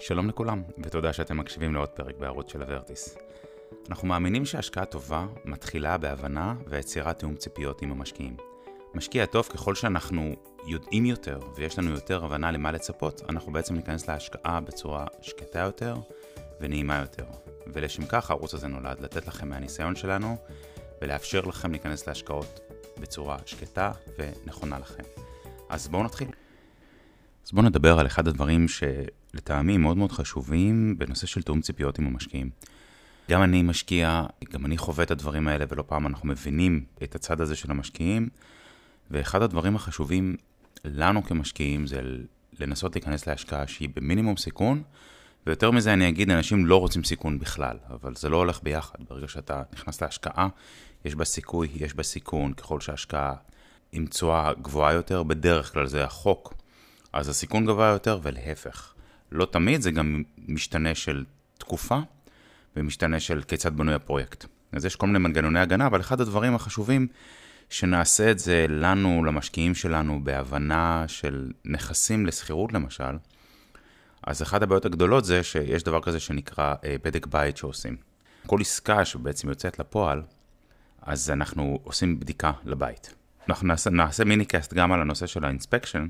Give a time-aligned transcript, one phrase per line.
[0.00, 3.16] שלום לכולם, ותודה שאתם מקשיבים לעוד פרק בערוץ של הוורטיס.
[3.88, 8.36] אנחנו מאמינים שהשקעה טובה מתחילה בהבנה ויצירת תיאום ציפיות עם המשקיעים.
[8.94, 10.34] משקיע טוב ככל שאנחנו
[10.66, 15.96] יודעים יותר ויש לנו יותר הבנה למה לצפות, אנחנו בעצם ניכנס להשקעה בצורה שקטה יותר
[16.60, 17.26] ונעימה יותר.
[17.66, 20.36] ולשם כך הערוץ הזה נולד, לתת לכם מהניסיון שלנו
[21.02, 22.60] ולאפשר לכם להיכנס להשקעות
[23.00, 25.02] בצורה שקטה ונכונה לכם.
[25.68, 26.28] אז בואו נתחיל.
[27.46, 28.66] אז בואו נדבר על אחד הדברים
[29.32, 32.50] שלטעמי מאוד מאוד חשובים בנושא של תאום ציפיות עם המשקיעים.
[33.30, 37.40] גם אני משקיע, גם אני חווה את הדברים האלה, ולא פעם אנחנו מבינים את הצד
[37.40, 38.28] הזה של המשקיעים,
[39.10, 40.36] ואחד הדברים החשובים
[40.84, 42.00] לנו כמשקיעים זה
[42.60, 44.82] לנסות להיכנס להשקעה שהיא במינימום סיכון,
[45.46, 48.98] ויותר מזה אני אגיד, אנשים לא רוצים סיכון בכלל, אבל זה לא הולך ביחד.
[49.08, 50.48] ברגע שאתה נכנס להשקעה,
[51.04, 53.34] יש בה סיכוי, יש בה סיכון, ככל שההשקעה
[53.92, 56.54] עם תשואה גבוהה יותר, בדרך כלל זה החוק,
[57.12, 58.94] אז הסיכון גבוה יותר ולהפך.
[59.32, 61.24] לא תמיד, זה גם משתנה של
[61.58, 61.98] תקופה
[62.76, 64.46] ומשתנה של כיצד בנוי הפרויקט.
[64.72, 67.06] אז יש כל מיני מנגנוני הגנה, אבל אחד הדברים החשובים,
[67.70, 73.18] שנעשה את זה לנו, למשקיעים שלנו, בהבנה של נכסים לשכירות למשל,
[74.22, 77.96] אז אחת הבעיות הגדולות זה שיש דבר כזה שנקרא אה, בדק בית שעושים.
[78.46, 80.22] כל עסקה שבעצם יוצאת לפועל,
[81.02, 83.14] אז אנחנו עושים בדיקה לבית.
[83.48, 86.06] אנחנו נעשה, נעשה minicast גם על הנושא של ה inspection,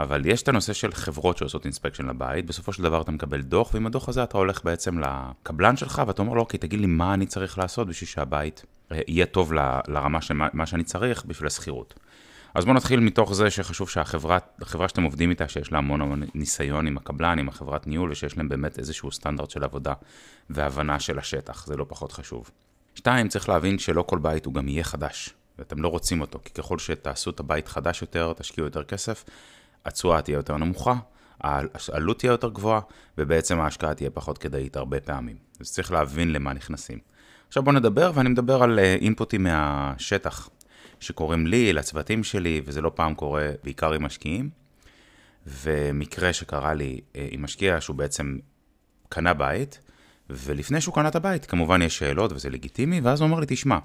[0.00, 3.74] אבל יש את הנושא של חברות שעושות inspection לבית, בסופו של דבר אתה מקבל דוח,
[3.74, 7.14] ועם הדוח הזה אתה הולך בעצם לקבלן שלך, ואתה אומר לו, אוקיי, תגיד לי מה
[7.14, 9.58] אני צריך לעשות בשביל שהבית אה, יהיה טוב ל,
[9.88, 11.94] לרמה של מה שאני צריך בשביל השכירות.
[12.54, 14.38] אז בואו נתחיל מתוך זה שחשוב שהחברה
[14.88, 18.48] שאתם עובדים איתה, שיש לה המון המון ניסיון עם הקבלן, עם החברת ניהול, ושיש להם
[18.48, 19.92] באמת איזשהו סטנדרט של עבודה
[20.50, 22.50] והבנה של השטח, זה לא פחות חשוב.
[22.94, 26.52] שתיים, צריך להבין שלא כל בית הוא גם יהיה חדש, ואתם לא רוצים אותו, כי
[26.52, 29.24] ככל שתעשו את הבית חדש יותר, תשקיעו יותר כסף,
[29.86, 30.94] התשואה תהיה יותר נמוכה,
[31.40, 32.80] העלות תהיה יותר גבוהה,
[33.18, 35.36] ובעצם ההשקעה תהיה פחות כדאית הרבה פעמים.
[35.60, 36.98] אז צריך להבין למה נכנסים.
[37.48, 40.48] עכשיו בואו נדבר, ואני מדבר על אה, אינפוטים מהשטח,
[41.00, 44.50] שקורים לי, לצוותים שלי, וזה לא פעם קורה בעיקר עם משקיעים.
[45.46, 48.38] ומקרה שקרה לי אה, עם משקיע שהוא בעצם
[49.08, 49.80] קנה בית,
[50.30, 53.78] ולפני שהוא קנה את הבית, כמובן יש שאלות וזה לגיטימי, ואז הוא אומר לי, תשמע,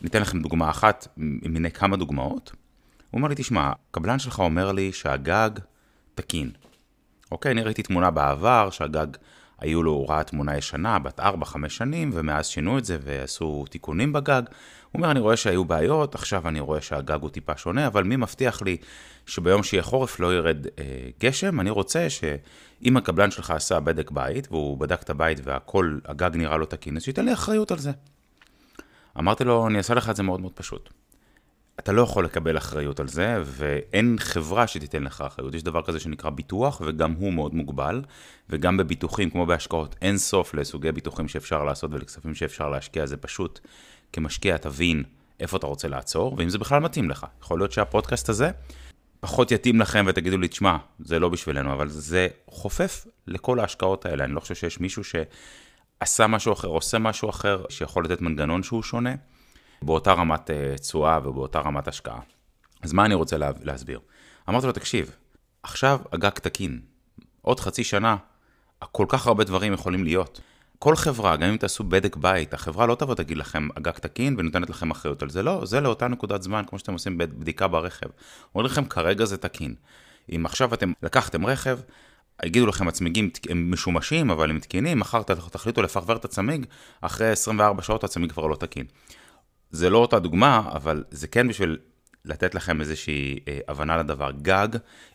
[0.00, 2.52] ניתן לכם דוגמה אחת מיני כמה דוגמאות.
[3.10, 5.50] הוא אומר לי, תשמע, הקבלן שלך אומר לי שהגג
[6.14, 6.50] תקין.
[7.32, 9.06] אוקיי, אני ראיתי תמונה בעבר שהגג,
[9.58, 11.22] היו לו, הוראה תמונה ישנה, בת 4-5
[11.68, 14.42] שנים, ומאז שינו את זה ועשו תיקונים בגג.
[14.92, 18.16] הוא אומר, אני רואה שהיו בעיות, עכשיו אני רואה שהגג הוא טיפה שונה, אבל מי
[18.16, 18.76] מבטיח לי
[19.26, 20.84] שביום שיהיה חורף לא ירד אה,
[21.20, 21.60] גשם?
[21.60, 26.56] אני רוצה שאם הקבלן שלך עשה בדק בית, והוא בדק את הבית והכל, הגג נראה
[26.56, 27.90] לא תקין, אז שייתן לי אחריות על זה.
[29.18, 30.99] אמרתי לו, אני אעשה לך את זה מאוד מאוד פשוט.
[31.80, 35.54] אתה לא יכול לקבל אחריות על זה, ואין חברה שתיתן לך אחריות.
[35.54, 38.02] יש דבר כזה שנקרא ביטוח, וגם הוא מאוד מוגבל,
[38.50, 43.60] וגם בביטוחים, כמו בהשקעות, אין סוף לסוגי ביטוחים שאפשר לעשות ולכספים שאפשר להשקיע, זה פשוט,
[44.12, 45.02] כמשקיע תבין
[45.40, 47.26] איפה אתה רוצה לעצור, ואם זה בכלל מתאים לך.
[47.42, 48.50] יכול להיות שהפודקאסט הזה
[49.20, 54.24] פחות יתאים לכם ותגידו לי, תשמע, זה לא בשבילנו, אבל זה חופף לכל ההשקעות האלה.
[54.24, 58.82] אני לא חושב שיש מישהו שעשה משהו אחר, עושה משהו אחר, שיכול לתת מנגנון שהוא
[58.82, 59.14] שונה.
[59.82, 62.20] באותה רמת אה, תשואה ובאותה רמת השקעה.
[62.82, 64.00] אז מה אני רוצה לה, להסביר?
[64.48, 65.16] אמרתי לו, תקשיב,
[65.62, 66.80] עכשיו הגג תקין,
[67.42, 68.16] עוד חצי שנה,
[68.78, 70.40] כל כך הרבה דברים יכולים להיות.
[70.78, 74.70] כל חברה, גם אם תעשו בדק בית, החברה לא תבוא תגיד לכם, הגג תקין ונותנת
[74.70, 75.42] לכם אחריות על זה.
[75.42, 78.06] לא, זה לאותה נקודת זמן, כמו שאתם עושים בדיקה ברכב.
[78.54, 79.74] אומרים לכם, כרגע זה תקין.
[80.36, 81.78] אם עכשיו אתם לקחתם רכב,
[82.44, 86.66] יגידו לכם הצמיגים הם משומשים, אבל הם תקינים, מחר תחליטו לפרבר את הצמיג,
[87.00, 88.86] אחרי 24 שעות הצמיג כבר לא תקין.
[89.70, 91.78] זה לא אותה דוגמה, אבל זה כן בשביל
[92.24, 94.30] לתת לכם איזושהי אה, הבנה לדבר.
[94.42, 94.68] גג,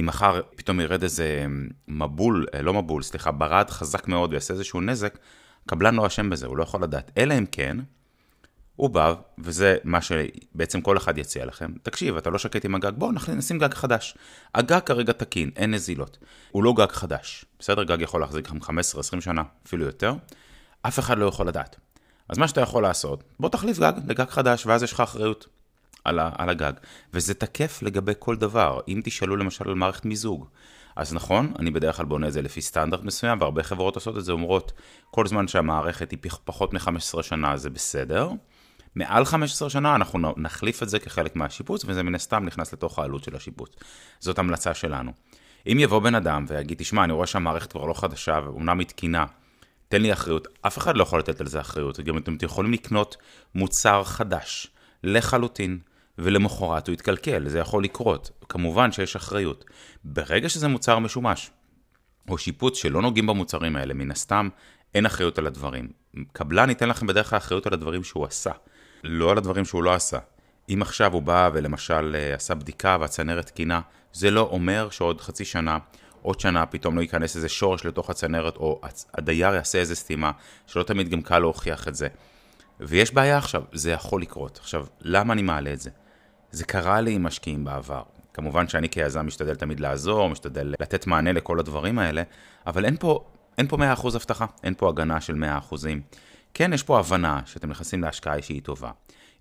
[0.00, 1.46] אם מחר פתאום ירד איזה
[1.88, 5.18] מבול, אה, לא מבול, סליחה, ברד חזק מאוד ויעשה איזשהו נזק,
[5.66, 7.10] קבלן לא אשם בזה, הוא לא יכול לדעת.
[7.18, 7.76] אלא אם כן,
[8.76, 11.72] הוא בא, וזה מה שבעצם כל אחד יציע לכם.
[11.82, 14.16] תקשיב, אתה לא שקט עם הגג, בוא נשים גג חדש.
[14.54, 16.18] הגג כרגע תקין, אין נזילות.
[16.50, 17.44] הוא לא גג חדש.
[17.58, 20.14] בסדר, גג יכול להחזיק לכם 15-20 שנה, אפילו יותר.
[20.82, 21.76] אף אחד לא יכול לדעת.
[22.28, 25.46] אז מה שאתה יכול לעשות, בוא תחליף גג לגג חדש, ואז יש לך אחריות
[26.04, 26.72] על, ה, על הגג.
[27.14, 28.80] וזה תקף לגבי כל דבר.
[28.88, 30.46] אם תשאלו למשל על מערכת מיזוג,
[30.96, 34.24] אז נכון, אני בדרך כלל בונה את זה לפי סטנדרט מסוים, והרבה חברות עושות את
[34.24, 34.72] זה, אומרות,
[35.10, 38.30] כל זמן שהמערכת היא פחות מ-15 שנה זה בסדר.
[38.94, 43.24] מעל 15 שנה אנחנו נחליף את זה כחלק מהשיפוץ, וזה מן הסתם נכנס לתוך העלות
[43.24, 43.70] של השיפוץ.
[44.18, 45.12] זאת המלצה שלנו.
[45.72, 49.24] אם יבוא בן אדם ויגיד, תשמע, אני רואה שהמערכת כבר לא חדשה, ואומנם היא תקינה,
[49.88, 50.48] תן לי אחריות.
[50.62, 52.00] אף אחד לא יכול לתת על זה אחריות.
[52.00, 53.16] גם אתם יכולים לקנות
[53.54, 54.66] מוצר חדש
[55.04, 55.78] לחלוטין,
[56.18, 58.30] ולמחרת הוא יתקלקל, זה יכול לקרות.
[58.48, 59.64] כמובן שיש אחריות.
[60.04, 61.50] ברגע שזה מוצר משומש,
[62.28, 64.48] או שיפוץ שלא נוגעים במוצרים האלה, מן הסתם
[64.94, 65.88] אין אחריות על הדברים.
[66.32, 68.50] קבלן ייתן לכם בדרך כלל אחריות על הדברים שהוא עשה,
[69.04, 70.18] לא על הדברים שהוא לא עשה.
[70.68, 73.80] אם עכשיו הוא בא ולמשל אה, עשה בדיקה והצנרת תקינה,
[74.12, 75.78] זה לא אומר שעוד חצי שנה,
[76.26, 78.80] עוד שנה פתאום לא ייכנס איזה שורש לתוך הצנרת, או
[79.14, 80.30] הדייר יעשה איזה סתימה,
[80.66, 82.08] שלא תמיד גם קל להוכיח את זה.
[82.80, 84.58] ויש בעיה עכשיו, זה יכול לקרות.
[84.62, 85.90] עכשיו, למה אני מעלה את זה?
[86.50, 88.02] זה קרה לי עם משקיעים בעבר.
[88.34, 92.22] כמובן שאני כיזם משתדל תמיד לעזור, משתדל לתת מענה לכל הדברים האלה,
[92.66, 93.24] אבל אין פה,
[93.58, 95.34] אין פה 100% הבטחה, אין פה הגנה של
[95.70, 95.74] 100%.
[96.54, 98.90] כן, יש פה הבנה שאתם נכנסים להשקעה שהיא טובה.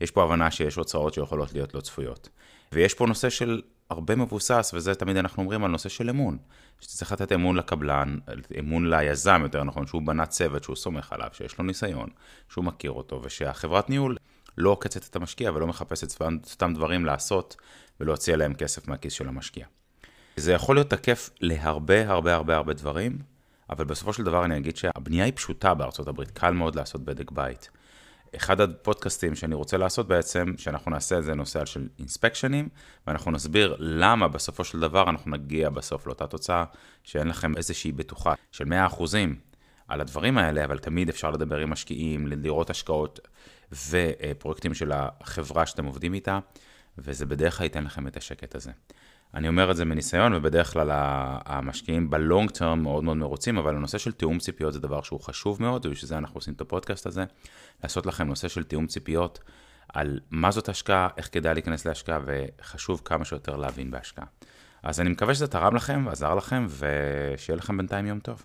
[0.01, 2.29] יש פה הבנה שיש הוצאות שיכולות להיות לא צפויות.
[2.71, 6.37] ויש פה נושא של הרבה מבוסס, וזה תמיד אנחנו אומרים על נושא של אמון.
[6.79, 8.17] שאתה צריך לתת אמון לקבלן,
[8.59, 12.09] אמון ליזם יותר נכון, שהוא בנה צוות שהוא סומך עליו, שיש לו ניסיון,
[12.49, 14.17] שהוא מכיר אותו, ושהחברת ניהול
[14.57, 16.07] לא עוקצת את המשקיע ולא מחפשת
[16.45, 17.55] סתם דברים לעשות
[17.99, 19.65] ולהוציא עליהם כסף מהכיס של המשקיע.
[20.35, 23.17] זה יכול להיות תקף להרבה הרבה הרבה הרבה דברים,
[23.69, 27.31] אבל בסופו של דבר אני אגיד שהבנייה היא פשוטה בארצות הברית, קל מאוד לעשות בדק
[27.31, 27.69] בית.
[28.35, 32.69] אחד הפודקאסטים שאני רוצה לעשות בעצם, שאנחנו נעשה איזה נושא של אינספקשנים,
[33.07, 36.63] ואנחנו נסביר למה בסופו של דבר אנחנו נגיע בסוף לאותה תוצאה,
[37.03, 39.03] שאין לכם איזושהי בטוחה של 100%
[39.87, 43.19] על הדברים האלה, אבל תמיד אפשר לדבר עם משקיעים, לראות השקעות
[43.89, 46.39] ופרויקטים של החברה שאתם עובדים איתה,
[46.97, 48.71] וזה בדרך כלל ייתן לכם את השקט הזה.
[49.35, 50.89] אני אומר את זה מניסיון, ובדרך כלל
[51.45, 55.61] המשקיעים בלונג טרם מאוד מאוד מרוצים, אבל הנושא של תיאום ציפיות זה דבר שהוא חשוב
[55.61, 57.23] מאוד, ובשביל זה אנחנו עושים את הפודקאסט הזה,
[57.83, 59.39] לעשות לכם נושא של תיאום ציפיות
[59.93, 64.25] על מה זאת השקעה, איך כדאי להיכנס להשקעה, וחשוב כמה שיותר להבין בהשקעה.
[64.83, 68.43] אז אני מקווה שזה תרם לכם ועזר לכם, ושיהיה לכם בינתיים יום טוב.